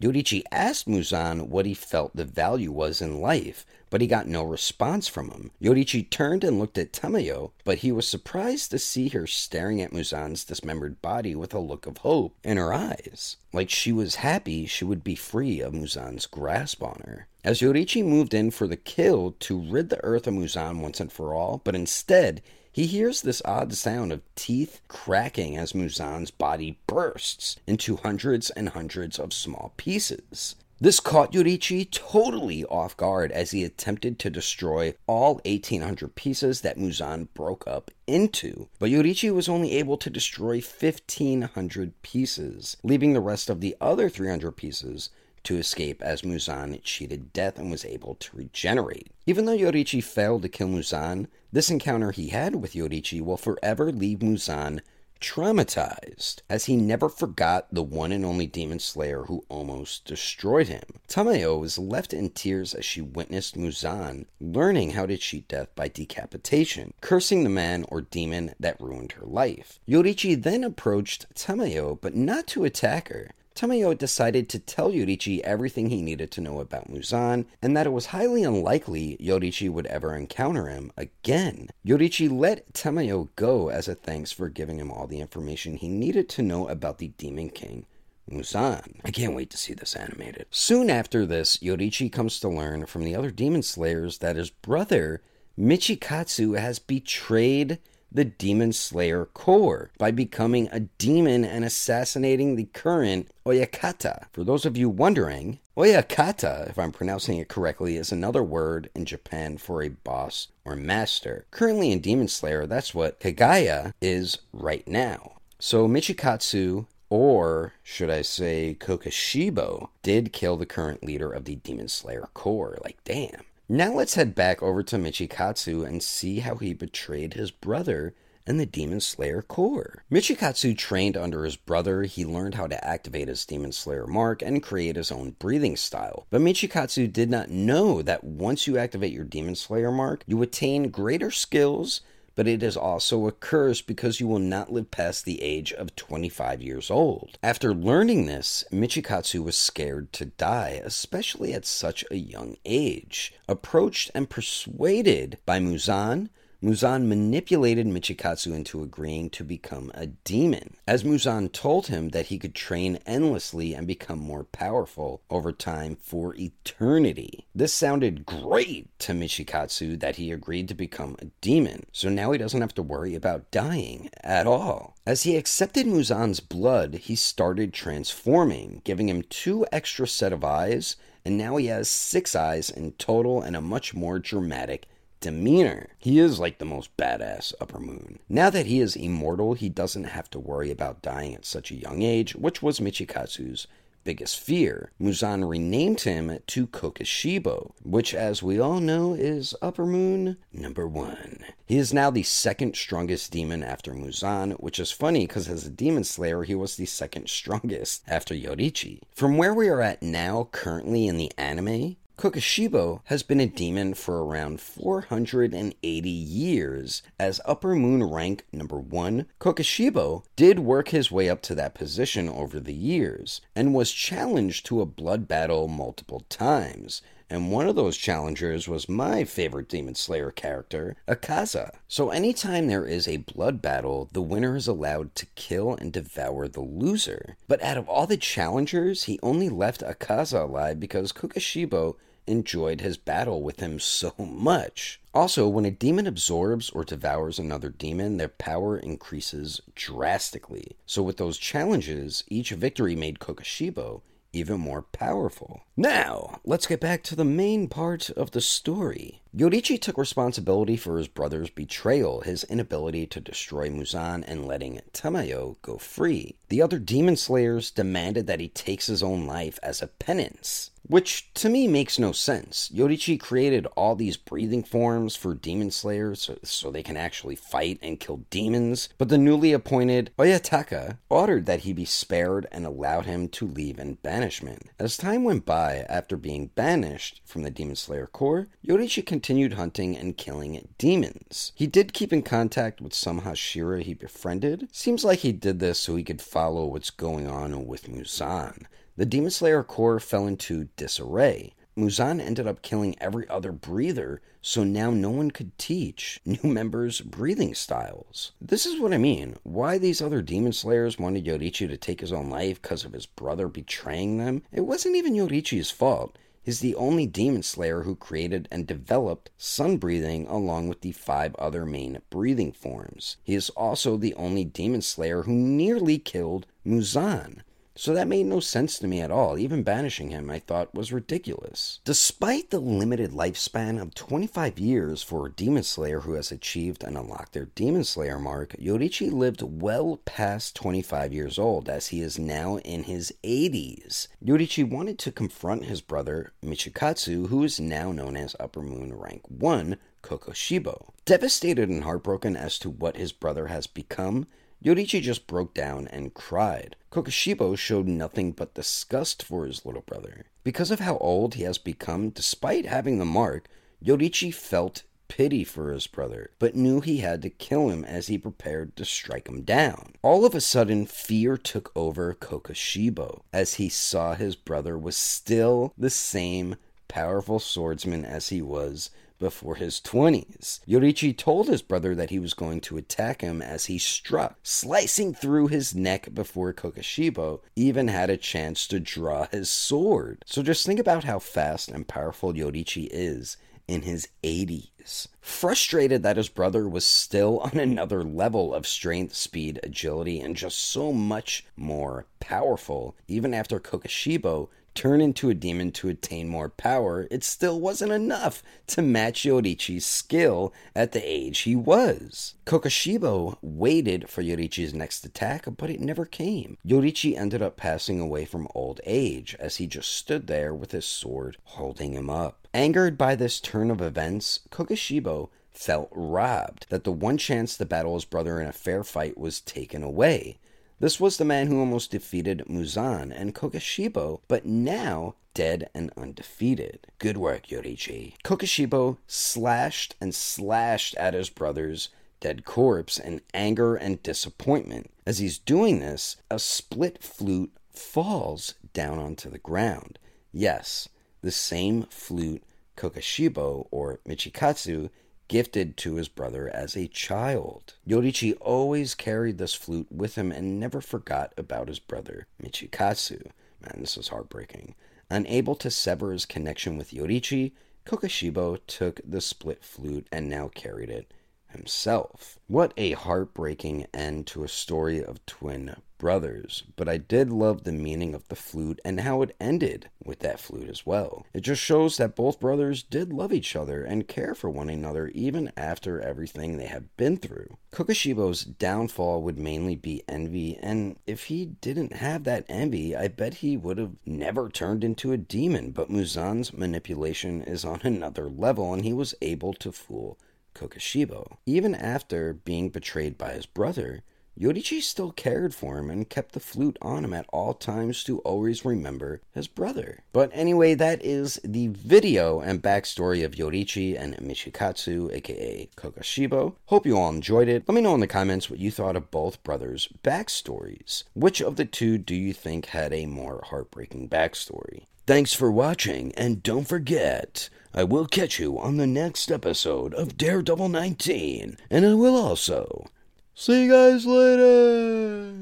Yoriichi 0.02 0.44
asked 0.52 0.88
Muzan 0.88 1.48
what 1.48 1.66
he 1.66 1.74
felt 1.74 2.16
the 2.16 2.26
value 2.26 2.72
was 2.72 3.02
in 3.02 3.20
life, 3.22 3.66
but 3.90 4.02
he 4.02 4.08
got 4.08 4.28
no 4.28 4.44
response 4.44 5.08
from 5.08 5.32
him. 5.32 5.52
Yoriichi 5.62 6.10
turned 6.10 6.44
and 6.44 6.60
looked 6.60 6.78
at 6.78 6.92
Tamayo, 6.92 7.52
but 7.64 7.80
he 7.80 7.92
was 7.92 8.08
surprised 8.08 8.72
to 8.72 8.80
see 8.80 9.10
her 9.10 9.26
staring 9.26 9.82
at 9.82 9.92
Muzan's 9.92 10.44
dismembered 10.44 11.02
body 11.02 11.36
with 11.36 11.54
a 11.54 11.60
look 11.60 11.88
of 11.88 11.98
hope 12.00 12.36
in 12.44 12.58
her 12.58 12.74
eyes, 12.74 13.38
like 13.54 13.70
she 13.70 13.92
was 13.92 14.16
happy 14.16 14.66
she 14.66 14.86
would 14.86 15.04
be 15.04 15.16
free 15.16 15.62
of 15.62 15.74
Muzan's 15.74 16.26
grasp 16.26 16.84
on 16.84 17.02
her. 17.06 17.28
As 17.44 17.62
Yoriichi 17.62 18.04
moved 18.04 18.34
in 18.34 18.52
for 18.52 18.68
the 18.68 18.76
kill 18.76 19.36
to 19.40 19.58
rid 19.58 19.90
the 19.90 20.04
earth 20.04 20.28
of 20.28 20.34
Muzan 20.34 20.82
once 20.82 21.00
and 21.00 21.12
for 21.12 21.34
all, 21.34 21.62
but 21.64 21.76
instead 21.76 22.42
he 22.78 22.86
hears 22.86 23.24
this 23.24 23.42
odd 23.44 23.74
sound 23.74 24.14
of 24.14 24.22
teeth 24.36 24.82
cracking 24.88 25.58
as 25.58 25.74
Muzan's 25.74 26.30
body 26.30 26.78
bursts 26.86 27.56
into 27.66 27.96
hundreds 27.96 28.52
and 28.52 28.70
hundreds 28.70 29.18
of 29.18 29.34
small 29.34 29.74
pieces. 29.78 30.56
This 30.80 31.00
caught 31.00 31.32
Yoriichi 31.32 31.90
totally 31.90 32.64
off 32.66 32.96
guard 32.96 33.32
as 33.32 33.50
he 33.50 33.64
attempted 33.64 34.20
to 34.20 34.30
destroy 34.30 34.94
all 35.08 35.42
1800 35.44 36.14
pieces 36.14 36.62
that 36.62 36.78
Muzan 36.78 37.30
broke 37.34 37.68
up 37.68 37.90
into. 38.06 38.68
But 38.78 38.92
Yoriichi 38.92 39.34
was 39.34 39.50
only 39.50 39.72
able 39.72 39.98
to 39.98 40.12
destroy 40.12 40.58
1500 40.58 42.00
pieces, 42.04 42.78
leaving 42.84 43.14
the 43.14 43.20
rest 43.22 43.50
of 43.50 43.60
the 43.60 43.76
other 43.82 44.08
300 44.08 44.52
pieces 44.52 45.10
to 45.46 45.58
escape 45.58 46.04
as 46.04 46.22
Muzan 46.22 46.80
cheated 46.84 47.34
death 47.34 47.58
and 47.58 47.72
was 47.72 47.86
able 47.86 48.14
to 48.16 48.38
regenerate. 48.38 49.08
Even 49.26 49.46
though 49.46 49.58
Yoriichi 49.58 50.04
failed 50.04 50.42
to 50.44 50.50
kill 50.50 50.68
Muzan, 50.68 51.28
this 51.52 51.70
encounter 51.70 52.12
he 52.12 52.30
had 52.30 52.56
with 52.56 52.74
Yoriichi 52.74 53.22
will 53.22 53.38
forever 53.38 53.92
leave 53.92 54.20
Muzan 54.20 54.82
traumatized, 55.20 56.42
as 56.50 56.66
he 56.66 56.76
never 56.76 57.10
forgot 57.10 57.68
the 57.72 57.84
one 57.84 58.12
and 58.12 58.24
only 58.26 58.46
demon 58.46 58.80
slayer 58.80 59.24
who 59.24 59.44
almost 59.50 60.06
destroyed 60.06 60.68
him. 60.68 60.84
Tamayo 61.08 61.60
was 61.60 61.78
left 61.80 62.14
in 62.14 62.30
tears 62.30 62.74
as 62.74 62.86
she 62.86 63.02
witnessed 63.02 63.58
Muzan 63.58 64.26
learning 64.40 64.92
how 64.92 65.06
to 65.06 65.18
cheat 65.18 65.48
death 65.48 65.74
by 65.76 65.88
decapitation, 65.88 66.94
cursing 67.02 67.44
the 67.44 67.50
man 67.50 67.86
or 67.90 68.02
demon 68.02 68.54
that 68.60 68.80
ruined 68.80 69.14
her 69.14 69.26
life. 69.26 69.80
Yoriichi 69.88 70.42
then 70.42 70.64
approached 70.64 71.34
Tamayo, 71.34 72.00
but 72.00 72.16
not 72.16 72.48
to 72.48 72.66
attack 72.66 73.10
her. 73.10 73.32
Tamayo 73.58 73.98
decided 73.98 74.50
to 74.50 74.60
tell 74.60 74.92
Yoriichi 74.92 75.40
everything 75.40 75.90
he 75.90 76.04
needed 76.04 76.30
to 76.30 76.42
know 76.42 76.60
about 76.60 76.92
Muzan, 76.92 77.48
and 77.60 77.76
that 77.76 77.88
it 77.88 77.92
was 77.92 78.08
highly 78.08 78.44
unlikely 78.44 79.18
Yoriichi 79.20 79.68
would 79.68 79.88
ever 79.88 80.16
encounter 80.16 80.68
him 80.68 80.92
again. 80.96 81.70
Yoriichi 81.84 82.30
let 82.30 82.72
Tamayo 82.74 83.30
go 83.36 83.70
as 83.70 83.88
a 83.88 83.96
thanks 83.96 84.32
for 84.32 84.48
giving 84.48 84.80
him 84.80 84.92
all 84.92 85.08
the 85.08 85.20
information 85.20 85.76
he 85.76 85.88
needed 85.88 86.30
to 86.30 86.44
know 86.44 86.68
about 86.68 87.00
the 87.00 87.08
Demon 87.18 87.50
King. 87.50 87.88
Muzan. 88.30 89.00
I 89.04 89.10
can't 89.10 89.34
wait 89.34 89.50
to 89.50 89.58
see 89.58 89.74
this 89.74 89.96
animated. 89.96 90.46
Soon 90.52 90.92
after 90.92 91.26
this, 91.26 91.58
Yoriichi 91.58 92.12
comes 92.12 92.40
to 92.42 92.50
learn 92.50 92.86
from 92.86 93.06
the 93.06 93.16
other 93.16 93.32
demon 93.32 93.64
slayers 93.64 94.20
that 94.20 94.36
his 94.36 94.52
brother, 94.52 95.24
Michikatsu, 95.58 96.60
has 96.60 96.78
betrayed 96.78 97.80
the 98.12 98.26
Demon 98.26 98.74
Slayer 98.74 99.26
Corps 99.26 99.92
by 99.98 100.12
becoming 100.12 100.70
a 100.72 100.82
demon 100.82 101.44
and 101.44 101.64
assassinating 101.66 102.56
the 102.56 102.66
current 102.66 103.30
Oyakata. 103.46 104.26
For 104.32 104.44
those 104.44 104.66
of 104.66 104.78
you 104.78 104.90
wondering, 104.90 105.60
Oyakata, 105.76 106.70
if 106.70 106.80
I'm 106.80 106.92
pronouncing 106.92 107.38
it 107.38 107.48
correctly, 107.48 107.98
is 107.98 108.12
another 108.12 108.44
word 108.44 108.90
in 108.96 109.06
Japan 109.06 109.58
for 109.58 109.84
a 109.84 109.90
boss 109.90 110.48
or 110.66 110.76
master. 110.76 111.46
Currently 111.52 111.92
in 111.92 112.00
Demon 112.00 112.28
Slayer, 112.28 112.66
that's 112.66 112.96
what 112.96 113.20
Kagaya 113.20 113.94
is 114.02 114.40
right 114.52 114.88
now. 114.88 115.34
So 115.60 115.88
Michikatsu 115.88 116.86
or 117.10 117.74
should 117.84 118.10
I 118.10 118.22
say 118.22 118.76
Kokushibo, 118.80 119.90
did 120.04 120.34
kill 120.34 120.58
the 120.58 120.66
current 120.66 121.04
leader 121.04 121.32
of 121.32 121.46
the 121.46 121.56
Demon 121.56 121.88
Slayer 121.88 122.30
Corps. 122.34 122.78
Like, 122.84 122.98
damn. 123.06 123.44
Now 123.70 123.92
let's 123.92 124.16
head 124.16 124.34
back 124.34 124.64
over 124.64 124.82
to 124.84 124.96
Michikatsu 124.96 125.86
and 125.86 126.02
see 126.02 126.40
how 126.40 126.56
he 126.56 126.74
betrayed 126.74 127.34
his 127.34 127.52
brother 127.52 128.16
and 128.46 128.58
the 128.58 128.66
Demon 128.66 129.02
Slayer 129.02 129.42
Corps. 129.42 130.06
Michikatsu 130.10 130.78
trained 130.78 131.18
under 131.18 131.44
his 131.44 131.58
brother, 131.58 132.04
he 132.04 132.24
learned 132.24 132.56
how 132.56 132.68
to 132.68 132.88
activate 132.88 133.28
his 133.28 133.46
Demon 133.46 133.74
Slayer 133.74 134.08
mark 134.08 134.42
and 134.42 134.64
create 134.64 134.96
his 134.96 135.12
own 135.12 135.32
breathing 135.32 135.76
style. 135.76 136.28
But 136.30 136.40
Michikatsu 136.40 137.12
did 137.12 137.30
not 137.30 137.50
know 137.50 138.02
that 138.02 138.24
once 138.24 138.68
you 138.68 138.78
activate 138.78 139.12
your 139.12 139.26
Demon 139.26 139.56
Slayer 139.56 139.92
mark, 139.92 140.24
you 140.26 140.42
attain 140.42 140.88
greater 140.88 141.30
skills 141.30 142.00
but 142.38 142.48
it 142.48 142.62
is 142.62 142.78
also 142.78 143.26
a 143.26 143.32
curse 143.32 143.82
because 143.82 144.20
you 144.20 144.28
will 144.28 144.40
not 144.40 144.72
live 144.72 144.92
past 144.92 145.26
the 145.26 145.42
age 145.42 145.74
of 145.74 145.96
25 145.96 146.62
years 146.62 146.92
old. 146.92 147.40
After 147.42 147.74
learning 147.74 148.28
this, 148.28 148.64
Michikatsu 148.72 149.44
was 149.44 149.58
scared 149.58 150.14
to 150.14 150.26
die, 150.26 150.80
especially 150.86 151.52
at 151.52 151.66
such 151.66 152.06
a 152.12 152.16
young 152.16 152.56
age. 152.64 153.34
Approached 153.50 154.12
and 154.14 154.30
persuaded 154.30 155.40
by 155.48 155.60
Muzan, 155.60 156.30
Muzan 156.60 157.08
manipulated 157.08 157.86
Michikatsu 157.86 158.52
into 158.52 158.82
agreeing 158.82 159.30
to 159.30 159.44
become 159.44 159.92
a 159.94 160.08
demon, 160.08 160.76
as 160.88 161.04
Muzan 161.04 161.52
told 161.52 161.86
him 161.86 162.10
that 162.10 162.28
he 162.28 162.40
could 162.40 162.56
train 162.56 162.98
endlessly 163.06 163.76
and 163.76 163.86
become 163.86 164.18
more 164.18 164.44
powerful 164.44 165.22
over 165.30 165.52
time 165.52 165.96
for 166.02 166.34
eternity. 166.36 167.46
This 167.54 167.74
sounded 167.74 168.26
great 168.26 168.90
to 169.00 169.14
Michikatsu 169.14 170.00
that 170.00 170.16
he 170.16 170.32
agreed 170.32 170.68
to 170.70 170.74
become 170.74 171.16
a 171.20 171.26
demon, 171.42 171.86
so 171.92 172.10
now 172.10 172.32
he 172.32 172.40
doesn't 172.40 172.62
have 172.62 172.74
to 172.74 172.82
worry 172.82 173.14
about 173.14 173.52
dying 173.52 174.10
at 174.24 174.48
all. 174.48 174.96
As 175.06 175.24
he 175.24 175.36
accepted 175.36 175.86
Muzan's 175.86 176.40
blood, 176.40 176.96
he 176.96 177.16
started 177.16 177.72
transforming, 177.72 178.82
giving 178.84 179.10
him 179.10 179.22
two 179.30 179.68
extra 179.72 180.08
set 180.08 180.34
of 180.34 180.44
eyes, 180.44 180.96
and 181.24 181.38
now 181.38 181.58
he 181.58 181.68
has 181.68 181.88
six 181.88 182.34
eyes 182.36 182.72
in 182.72 182.94
total 182.94 183.44
and 183.44 183.56
a 183.56 183.62
much 183.62 183.94
more 183.94 184.18
dramatic 184.18 184.88
demeanor. 185.20 185.90
He 185.98 186.20
is 186.20 186.40
like 186.40 186.58
the 186.58 186.66
most 186.66 186.96
badass 186.98 187.54
upper 187.60 187.80
moon. 187.80 188.20
Now 188.30 188.50
that 188.50 188.66
he 188.66 188.80
is 188.80 188.96
immortal, 188.96 189.54
he 189.54 189.70
doesn't 189.70 190.06
have 190.06 190.30
to 190.32 190.40
worry 190.40 190.72
about 190.72 191.02
dying 191.02 191.36
at 191.36 191.46
such 191.46 191.72
a 191.72 191.76
young 191.76 192.02
age, 192.02 192.36
which 192.36 192.62
was 192.62 192.80
Michikatsu's 192.80 193.68
biggest 194.08 194.40
fear. 194.40 194.90
Muzan 195.02 195.50
renamed 195.50 196.00
him 196.00 196.40
to 196.48 196.66
Kokushibo, 196.66 197.74
which, 197.84 198.14
as 198.14 198.42
we 198.42 198.58
all 198.58 198.80
know, 198.80 199.14
is 199.14 199.54
Upper 199.62 199.86
Moon 199.86 200.38
number 200.54 200.88
one. 200.88 201.44
He 201.66 201.78
is 201.78 201.94
now 201.94 202.10
the 202.10 202.24
second 202.24 202.78
strongest 202.78 203.34
demon 203.34 203.64
after 203.64 203.92
Muzan, 203.92 204.54
which 204.62 204.80
is 204.80 204.94
funny 204.94 205.28
because 205.28 205.50
as 205.50 205.66
a 205.66 205.70
demon 205.70 206.06
slayer, 206.06 206.44
he 206.44 206.56
was 206.56 206.78
the 206.78 206.86
second 206.86 207.28
strongest 207.30 208.02
after 208.08 208.34
Yoriichi. 208.34 209.02
From 209.14 209.36
where 209.36 209.54
we 209.54 209.68
are 209.68 209.82
at 209.82 210.02
now, 210.02 210.48
currently 210.54 211.06
in 211.06 211.18
the 211.18 211.34
anime, 211.38 211.98
Kokushibo 212.18 213.02
has 213.06 213.22
been 213.22 213.40
a 213.40 213.46
demon 213.46 213.94
for 213.94 214.26
around 214.26 214.60
480 214.60 216.10
years 216.10 217.04
as 217.20 217.40
Upper 217.46 217.76
Moon 217.76 218.04
rank 218.04 218.44
number 218.52 218.80
1. 218.80 219.28
Kokushibo 219.40 220.24
did 220.36 220.58
work 220.58 220.90
his 220.90 221.12
way 221.12 221.30
up 221.30 221.44
to 221.44 221.54
that 221.54 221.76
position 221.76 222.28
over 222.28 222.60
the 222.60 222.74
years 222.74 223.42
and 223.56 223.76
was 223.76 223.92
challenged 223.92 224.66
to 224.66 224.82
a 224.82 224.88
blood 224.88 225.28
battle 225.28 225.68
multiple 225.68 226.26
times. 226.28 227.04
And 227.30 227.52
one 227.52 227.68
of 227.68 227.76
those 227.76 227.98
challengers 227.98 228.68
was 228.68 228.90
my 228.90 229.24
favorite 229.24 229.70
Demon 229.70 229.94
Slayer 229.94 230.32
character, 230.32 230.96
Akaza. 231.08 231.72
So 231.88 232.10
anytime 232.10 232.66
there 232.66 232.86
is 232.86 233.08
a 233.08 233.18
blood 233.18 233.62
battle, 233.62 234.10
the 234.14 234.22
winner 234.24 234.56
is 234.56 234.68
allowed 234.68 235.14
to 235.16 235.28
kill 235.36 235.76
and 235.76 235.94
devour 235.94 236.48
the 236.48 236.62
loser. 236.62 237.36
But 237.48 237.62
out 237.62 237.78
of 237.78 237.88
all 237.88 238.08
the 238.08 238.18
challengers, 238.18 239.04
he 239.04 239.20
only 239.22 239.50
left 239.50 239.82
Akaza 239.82 240.44
alive 240.44 240.80
because 240.80 241.12
Kokushibo 241.12 241.96
enjoyed 242.28 242.82
his 242.82 242.98
battle 242.98 243.42
with 243.42 243.60
him 243.60 243.80
so 243.80 244.14
much. 244.20 245.00
Also, 245.14 245.48
when 245.48 245.66
a 245.66 245.72
demon 245.72 246.06
absorbs 246.06 246.70
or 246.70 246.84
devours 246.84 247.40
another 247.40 247.70
demon, 247.70 248.18
their 248.18 248.28
power 248.28 248.78
increases 248.78 249.62
drastically. 249.76 250.78
So, 250.86 251.02
with 251.02 251.18
those 251.18 251.38
challenges, 251.38 252.24
each 252.28 252.52
victory 252.52 252.96
made 252.96 253.20
Kokushibo 253.20 254.02
even 254.34 254.60
more 254.60 254.84
powerful. 254.84 255.64
Now, 255.76 256.40
let's 256.44 256.68
get 256.68 256.80
back 256.80 257.04
to 257.04 257.16
the 257.16 257.26
main 257.26 257.68
part 257.68 258.10
of 258.12 258.32
the 258.32 258.42
story. 258.42 259.22
Yoriichi 259.36 259.80
took 259.80 259.98
responsibility 259.98 260.78
for 260.78 260.98
his 260.98 261.08
brother's 261.08 261.50
betrayal, 261.50 262.22
his 262.22 262.44
inability 262.46 263.06
to 263.08 263.20
destroy 263.20 263.70
Muzan, 263.70 264.24
and 264.28 264.46
letting 264.48 264.82
Tamayo 264.94 265.58
go 265.62 265.78
free. 265.78 266.36
The 266.50 266.62
other 266.62 266.80
demon 266.80 267.16
slayers 267.16 267.72
demanded 267.72 268.28
that 268.28 268.40
he 268.40 268.48
takes 268.48 268.88
his 268.88 269.04
own 269.04 269.28
life 269.28 269.60
as 269.62 269.82
a 269.82 269.88
penance. 269.88 270.72
Which 270.88 271.34
to 271.34 271.50
me 271.50 271.68
makes 271.68 272.00
no 272.00 272.14
sense. 272.14 272.72
Yoriichi 272.74 273.20
created 273.20 273.66
all 273.76 273.96
these 273.96 274.16
breathing 274.16 274.64
forms 274.64 275.16
for 275.16 275.34
demon 275.34 275.70
slayers 275.70 276.22
so, 276.22 276.38
so, 276.44 276.72
they 276.72 276.84
can 276.84 276.96
actually 276.96 277.36
fight 277.36 277.78
and 277.82 278.00
kill 278.00 278.24
demons, 278.30 278.88
but 278.98 279.10
the 279.10 279.18
newly 279.18 279.52
appointed 279.52 280.12
Oyataka 280.18 280.98
ordered 281.10 281.46
that 281.46 281.62
he 281.62 281.74
be 281.74 281.84
spared 281.84 282.48
and 282.52 282.66
allowed 282.66 283.06
him 283.06 283.28
to 283.30 283.48
leave 283.48 283.80
in 283.80 283.96
banishment. 283.96 284.70
As 284.80 284.96
time 284.96 285.24
went 285.26 285.46
by, 285.46 285.86
after 285.90 286.16
being 286.16 286.52
banished 286.56 287.22
from 287.26 287.44
the 287.44 287.52
Demon 287.52 287.76
Slayer 287.76 288.08
Corps, 288.08 288.48
Yoriichi 288.66 289.06
continued 289.06 289.54
hunting 289.54 289.98
and 289.98 290.18
killing 290.18 290.68
demons. 290.78 291.52
He 291.56 291.68
did 291.68 291.94
keep 291.94 292.14
in 292.14 292.22
contact 292.22 292.80
with 292.80 292.94
some 292.94 293.22
Hashira 293.22 293.84
he 293.84 293.94
befriended. 293.94 294.70
Seems 294.72 295.04
like 295.04 295.20
he 295.20 295.34
did 295.34 295.60
this 295.60 295.80
so 295.80 295.96
he 295.96 296.04
could 296.04 296.22
follow 296.22 296.66
what's 296.66 296.92
going 296.92 297.28
on 297.28 297.68
with 297.68 297.90
Muzan. 297.90 298.66
The 298.98 299.06
Demon 299.06 299.30
Slayer 299.30 299.62
Corps 299.62 300.00
fell 300.00 300.26
into 300.26 300.70
disarray. 300.76 301.54
Muzan 301.78 302.20
ended 302.20 302.48
up 302.48 302.64
killing 302.64 302.96
every 303.00 303.30
other 303.30 303.52
breather, 303.52 304.24
so 304.42 304.64
now 304.64 304.90
no 304.90 305.12
one 305.12 305.30
could 305.30 305.56
teach 305.60 306.20
new 306.26 306.50
members 306.50 307.02
breathing 307.02 307.54
styles. 307.54 308.32
This 308.42 308.66
is 308.66 308.80
what 308.82 308.96
I 308.96 308.98
mean. 308.98 309.36
Why 309.44 309.78
these 309.78 310.02
other 310.02 310.24
demon 310.24 310.52
slayers 310.52 310.98
wanted 310.98 311.26
Yoriichi 311.26 311.68
to 311.68 311.78
take 311.78 312.02
his 312.02 312.12
own 312.12 312.32
life 312.32 312.60
because 312.60 312.86
of 312.86 312.94
his 312.94 313.06
brother 313.06 313.48
betraying 313.48 314.18
them? 314.18 314.42
It 314.52 314.62
wasn't 314.62 314.96
even 314.96 315.14
Yoriichi's 315.14 315.70
fault. 315.70 316.18
He's 316.42 316.62
the 316.62 316.74
only 316.74 317.06
demon 317.06 317.44
slayer 317.44 317.84
who 317.84 317.96
created 317.96 318.48
and 318.52 318.66
developed 318.66 319.30
sun 319.38 319.78
breathing 319.78 320.26
along 320.26 320.70
with 320.70 320.82
the 320.82 320.94
five 320.94 321.36
other 321.36 321.68
main 321.68 322.00
breathing 322.10 322.52
forms. 322.52 323.18
He 323.24 323.36
is 323.36 323.52
also 323.52 323.96
the 323.96 324.16
only 324.16 324.44
demon 324.44 324.82
slayer 324.82 325.22
who 325.22 325.34
nearly 325.34 326.00
killed 326.00 326.48
Muzan. 326.66 327.44
So 327.80 327.94
that 327.94 328.08
made 328.08 328.26
no 328.26 328.40
sense 328.40 328.80
to 328.80 328.88
me 328.88 329.02
at 329.02 329.12
all. 329.12 329.38
Even 329.38 329.62
banishing 329.62 330.10
him, 330.10 330.32
I 330.32 330.40
thought, 330.40 330.74
was 330.74 330.92
ridiculous. 330.92 331.80
Despite 331.86 332.50
the 332.50 332.60
limited 332.60 333.12
lifespan 333.12 333.80
of 333.80 333.94
25 333.94 334.58
years 334.58 335.04
for 335.04 335.28
a 335.28 335.32
Demon 335.32 335.62
Slayer 335.62 336.00
who 336.00 336.14
has 336.14 336.32
achieved 336.32 336.84
and 336.84 336.98
unlocked 336.98 337.34
their 337.34 337.46
Demon 337.46 337.84
Slayer 337.84 338.18
mark, 338.18 338.56
Yoriichi 338.60 339.12
lived 339.12 339.44
well 339.44 339.98
past 340.06 340.56
25 340.56 341.14
years 341.14 341.38
old, 341.38 341.70
as 341.70 341.88
he 341.88 342.02
is 342.02 342.18
now 342.18 342.58
in 342.58 342.84
his 342.84 343.14
80s. 343.24 344.08
Yoriichi 344.26 344.68
wanted 344.68 344.98
to 344.98 345.12
confront 345.12 345.66
his 345.66 345.82
brother, 345.82 346.32
Michikatsu, 346.44 347.28
who 347.28 347.44
is 347.44 347.60
now 347.60 347.92
known 347.92 348.18
as 348.18 348.36
Upper 348.40 348.64
Moon 348.64 348.96
Rank 348.96 349.22
1, 349.30 349.78
Kokushibo. 350.02 350.94
Devastated 351.06 351.70
and 351.70 351.84
heartbroken 351.84 352.36
as 352.36 352.58
to 352.58 352.72
what 352.72 352.98
his 352.98 353.12
brother 353.12 353.48
has 353.48 353.68
become, 353.68 354.26
Yoriichi 354.64 355.02
just 355.02 355.28
broke 355.28 355.54
down 355.54 355.88
and 355.90 356.14
cried. 356.14 356.76
Kokushibo 356.92 357.58
showed 357.58 357.88
nothing 357.88 358.32
but 358.32 358.56
disgust 358.56 359.22
for 359.22 359.46
his 359.46 359.66
little 359.66 359.84
brother. 359.84 360.26
Because 360.44 360.72
of 360.72 360.80
how 360.80 360.98
old 360.98 361.36
he 361.36 361.44
has 361.44 361.58
become, 361.58 362.10
despite 362.10 362.66
having 362.66 362.98
the 362.98 363.06
mark, 363.06 363.48
Yoriichi 363.84 364.34
felt 364.34 364.84
pity 365.08 365.44
for 365.44 365.72
his 365.72 365.88
brother, 365.88 366.32
but 366.40 366.56
knew 366.56 366.82
he 366.82 366.98
had 366.98 367.22
to 367.22 367.30
kill 367.30 367.70
him 367.70 367.86
as 367.86 368.08
he 368.08 368.18
prepared 368.18 368.76
to 368.76 368.86
strike 368.86 369.28
him 369.28 369.42
down. 369.44 369.94
All 370.02 370.26
of 370.26 370.36
a 370.36 370.42
sudden, 370.42 370.86
fear 370.86 371.38
took 371.38 371.72
over 371.76 372.14
Kokushibo 372.14 373.22
as 373.32 373.56
he 373.56 373.70
saw 373.70 374.16
his 374.16 374.36
brother 374.36 374.78
was 374.78 374.98
still 374.98 375.74
the 375.78 375.90
same 375.90 376.56
powerful 376.88 377.40
swordsman 377.40 378.06
as 378.06 378.30
he 378.30 378.42
was 378.42 378.90
before 379.20 379.56
his 379.56 379.80
20s. 379.82 380.60
Yoriichi 380.68 381.16
told 381.16 381.48
his 381.48 381.62
brother 381.62 381.96
that 381.96 382.10
he 382.10 382.20
was 382.20 382.34
going 382.34 382.62
to 382.62 382.78
attack 382.78 383.22
him 383.22 383.42
as 383.42 383.66
he 383.66 383.78
struck, 383.78 384.38
slicing 384.44 385.14
through 385.14 385.48
his 385.48 385.76
neck 385.76 386.14
before 386.14 386.54
Kokushibo 386.54 387.42
even 387.56 387.88
had 387.88 388.10
a 388.10 388.18
chance 388.18 388.68
to 388.68 388.80
draw 388.80 389.28
his 389.28 389.50
sword. 389.50 390.24
So 390.26 390.44
just 390.44 390.66
think 390.66 390.80
about 390.80 391.04
how 391.04 391.20
fast 391.20 391.70
and 391.70 391.88
powerful 391.88 392.34
Yoriichi 392.34 392.88
is 392.92 393.38
in 393.68 393.82
his 393.82 394.08
80s. 394.24 395.08
Frustrated 395.20 396.02
that 396.04 396.18
his 396.18 396.30
brother 396.30 396.68
was 396.70 396.86
still 396.86 397.40
on 397.44 397.58
another 397.60 398.04
level 398.04 398.54
of 398.54 398.66
strength, 398.66 399.14
speed, 399.14 399.60
agility, 399.64 400.20
and 400.20 400.36
just 400.36 400.58
so 400.58 400.94
much 400.94 401.46
more 401.56 402.06
powerful, 402.20 402.96
even 403.08 403.34
after 403.34 403.60
Kokushibo 403.60 404.50
turn 404.78 405.02
into 405.02 405.32
a 405.32 405.34
demon 405.34 405.72
to 405.72 405.90
attain 405.90 406.30
more 406.30 406.50
power, 406.50 407.08
it 407.10 407.24
still 407.24 407.60
wasn't 407.60 407.92
enough 407.92 408.44
to 408.68 408.82
match 408.84 409.24
Yoriichi's 409.24 409.88
skill 409.88 410.54
at 410.76 410.92
the 410.92 411.02
age 411.04 411.40
he 411.40 411.56
was. 411.56 412.36
Kokushibo 412.46 413.40
waited 413.42 414.08
for 414.08 414.22
Yoriichi's 414.22 414.76
next 414.76 415.04
attack, 415.04 415.46
but 415.58 415.72
it 415.72 415.80
never 415.80 416.06
came. 416.06 416.60
Yoriichi 416.64 417.18
ended 417.18 417.42
up 417.42 417.58
passing 417.58 418.00
away 418.00 418.24
from 418.24 418.48
old 418.54 418.80
age 418.86 419.36
as 419.40 419.56
he 419.56 419.66
just 419.66 419.92
stood 419.92 420.28
there 420.28 420.54
with 420.54 420.74
his 420.74 420.86
sword 420.86 421.38
holding 421.44 421.94
him 421.94 422.12
up. 422.12 422.48
Angered 422.54 423.00
by 423.00 423.16
this 423.16 423.40
turn 423.40 423.72
of 423.72 423.82
events, 423.82 424.42
Kokushibo 424.52 425.30
felt 425.50 425.90
robbed 425.92 426.68
that 426.70 426.84
the 426.84 426.92
one 426.92 427.18
chance 427.18 427.58
to 427.58 427.66
battle 427.66 427.96
his 427.96 428.06
brother 428.06 428.40
in 428.40 428.48
a 428.48 428.54
fair 428.54 428.84
fight 428.84 429.18
was 429.18 429.42
taken 429.42 429.82
away. 429.82 430.38
This 430.80 431.00
was 431.00 431.18
the 431.18 431.26
man 431.26 431.48
who 431.48 431.60
almost 431.60 431.90
defeated 431.90 432.44
Muzan 432.48 433.12
and 433.12 433.34
Kokushibo, 433.34 434.22
but 434.28 434.46
now 434.46 435.16
dead 435.34 435.70
and 435.74 435.92
undefeated. 435.98 436.86
Good 437.00 437.18
work, 437.18 437.48
Yoriichi. 437.48 438.14
Kokushibo 438.24 438.98
slashed 439.08 439.96
and 440.00 440.14
slashed 440.14 440.96
at 440.96 441.16
his 441.16 441.30
brother's 441.30 441.90
dead 442.20 442.46
corpse 442.46 443.00
in 443.00 443.22
anger 443.34 443.76
and 443.76 444.04
disappointment. 444.04 444.92
As 445.06 445.18
he's 445.18 445.40
doing 445.40 445.80
this, 445.80 446.18
a 446.30 446.38
split 446.38 447.02
flute 447.02 447.54
falls 447.72 448.54
down 448.74 449.00
onto 449.00 449.32
the 449.32 449.38
ground. 449.40 449.98
Yes, 450.32 450.90
the 451.22 451.32
same 451.32 451.84
flute 451.90 452.44
Kokushibo 452.76 453.68
or 453.72 454.00
Michikatsu 454.08 454.92
gifted 455.28 455.78
to 455.78 455.96
his 455.96 456.08
brother 456.08 456.50
as 456.50 456.76
a 456.76 456.88
child. 456.88 457.76
Yoriichi 457.88 458.36
always 458.42 458.96
carried 458.96 459.38
this 459.38 459.54
flute 459.54 459.92
with 459.92 460.16
him 460.16 460.32
and 460.32 460.60
never 460.60 460.82
forgot 460.82 461.34
about 461.38 461.68
his 461.68 461.80
brother, 461.80 462.28
Michikatsu. 462.42 463.32
Man, 463.62 463.78
this 463.80 463.98
is 463.98 464.10
heartbreaking. 464.10 464.76
Unable 465.10 465.56
to 465.56 465.72
sever 465.72 466.12
his 466.12 466.26
connection 466.26 466.78
with 466.78 466.92
Yoriichi, 466.92 467.54
Kokushibo 467.86 468.60
took 468.68 469.00
the 469.06 469.22
split 469.22 469.64
flute 469.64 470.08
and 470.12 470.30
now 470.30 470.50
carried 470.50 470.90
it 470.90 471.12
himself. 471.50 472.38
What 472.48 472.74
a 472.78 472.92
heartbreaking 472.92 473.88
end 473.94 474.28
to 474.28 474.44
a 474.44 474.48
story 474.48 475.04
of 475.04 475.26
twin 475.26 475.76
brothers, 475.98 476.64
but 476.76 476.88
I 476.88 476.98
did 476.98 477.32
love 477.32 477.64
the 477.64 477.72
meaning 477.72 478.14
of 478.14 478.28
the 478.28 478.36
flute 478.36 478.80
and 478.86 479.00
how 479.02 479.22
it 479.22 479.36
ended 479.40 479.90
with 480.04 480.20
that 480.20 480.40
flute 480.40 480.70
as 480.70 480.86
well. 480.86 481.26
It 481.34 481.42
just 481.42 481.62
shows 481.62 481.98
that 481.98 482.16
both 482.16 482.40
brothers 482.40 482.84
did 482.84 483.12
love 483.12 483.34
each 483.34 483.56
other 483.56 483.84
and 483.84 484.08
care 484.08 484.36
for 484.36 484.50
one 484.50 484.70
another 484.70 485.08
even 485.10 485.52
after 485.58 486.00
everything 486.00 486.58
they 486.58 486.68
have 486.68 486.96
been 486.98 487.18
through. 487.18 487.58
Kokushibo's 487.72 488.44
downfall 488.44 489.22
would 489.24 489.40
mainly 489.40 489.76
be 489.76 490.04
envy, 490.08 490.58
and 490.62 490.98
if 491.06 491.26
he 491.26 491.46
didn't 491.46 491.94
have 491.94 492.24
that 492.26 492.46
envy, 492.48 492.96
I 492.96 493.08
bet 493.08 493.36
he 493.36 493.58
would 493.58 493.78
have 493.78 493.96
never 494.06 494.50
turned 494.50 494.84
into 494.84 495.12
a 495.12 495.18
demon, 495.18 495.72
but 495.72 495.90
Muzan's 495.90 496.54
manipulation 496.54 497.42
is 497.42 497.66
on 497.66 497.82
another 497.84 498.30
level 498.30 498.74
and 498.74 498.84
he 498.84 498.94
was 498.94 499.16
able 499.22 499.54
to 499.54 499.72
fool 499.72 500.18
Kokushibo. 500.58 501.38
Even 501.46 501.76
after 501.76 502.34
being 502.34 502.70
betrayed 502.70 503.18
by 503.18 503.34
his 503.34 503.46
brother, 503.46 504.04
Yoriichi 504.40 504.82
still 504.82 505.12
cared 505.12 505.56
for 505.56 505.80
him 505.80 505.90
and 505.90 506.10
kept 506.10 506.34
the 506.34 506.40
flute 506.40 506.78
on 506.80 507.04
him 507.04 507.14
at 507.14 507.26
all 507.34 507.56
times 507.56 508.04
to 508.04 508.20
always 508.20 508.64
remember 508.64 509.22
his 509.32 509.48
brother. 509.48 510.04
But 510.14 510.30
anyway, 510.32 510.76
that 510.76 511.04
is 511.04 511.40
the 511.44 511.68
video 511.68 512.40
and 512.40 512.62
backstory 512.62 513.26
of 513.26 513.32
Yoriichi 513.32 514.00
and 514.00 514.16
Michikatsu, 514.18 515.12
aka 515.12 515.70
Kokushibo. 515.76 516.54
Hope 516.68 516.86
you 516.86 516.98
all 516.98 517.10
enjoyed 517.10 517.48
it. 517.48 517.64
Let 517.68 517.74
me 517.74 517.82
know 517.82 517.96
in 517.96 518.00
the 518.00 518.08
comments 518.08 518.50
what 518.50 518.60
you 518.60 518.70
thought 518.70 518.96
of 518.96 519.10
both 519.10 519.44
brothers' 519.44 519.90
backstories. 520.04 521.04
Which 521.16 521.42
of 521.42 521.56
the 521.56 521.66
two 521.66 521.98
do 521.98 522.14
you 522.14 522.32
think 522.32 522.68
had 522.68 522.94
a 522.94 523.08
more 523.08 523.44
heartbreaking 523.48 524.10
backstory? 524.10 524.86
Thanks 525.08 525.34
for 525.34 525.50
watching, 525.50 526.14
and 526.16 526.44
don't 526.44 526.68
forget, 526.68 527.50
I 527.74 527.84
will 527.84 528.08
catch 528.08 528.40
you 528.40 528.60
on 528.60 528.78
the 528.78 528.88
next 528.88 529.32
episode 529.32 529.94
of 529.94 530.18
Daredevil 530.18 530.70
19, 530.70 531.58
and 531.70 531.86
I 531.86 531.94
will 531.94 532.16
also. 532.16 532.88
See 533.36 533.66
you 533.66 533.72
guys 533.72 534.06
later! 534.06 535.34